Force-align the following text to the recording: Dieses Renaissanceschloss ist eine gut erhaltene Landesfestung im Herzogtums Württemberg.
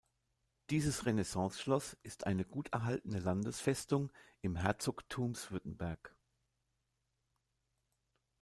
Dieses 0.71 1.05
Renaissanceschloss 1.05 1.95
ist 2.01 2.25
eine 2.25 2.43
gut 2.43 2.73
erhaltene 2.73 3.19
Landesfestung 3.19 4.11
im 4.41 4.55
Herzogtums 4.55 5.51
Württemberg. 5.51 6.15